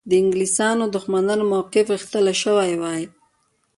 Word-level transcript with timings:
د 0.09 0.11
انګلیسیانو 0.21 0.85
دښمنانو 0.95 1.43
موقف 1.53 1.85
غښتلی 1.93 2.35
شوی 2.43 2.71
وای. 2.81 3.01